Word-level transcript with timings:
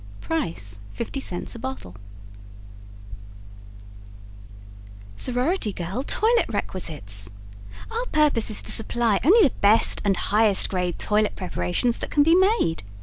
Price 0.19 0.79
50c 0.97 1.53
a 1.53 1.59
Bottle 1.59 1.95
SORORITY 5.15 5.73
GIRL 5.73 6.01
TOILET 6.01 6.47
REQUISITES 6.49 7.31
Our 7.91 8.07
purpose 8.07 8.49
is 8.49 8.63
to 8.63 8.71
supply 8.71 9.19
only 9.23 9.43
the 9.47 9.53
best 9.61 10.01
and 10.03 10.17
highest 10.17 10.69
grade 10.69 10.97
"Toilet 10.97 11.35
Preparations" 11.35 11.99
that 11.99 12.09
can 12.09 12.23
be 12.23 12.33
made. 12.33 12.81